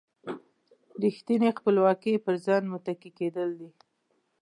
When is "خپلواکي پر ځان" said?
1.57-2.63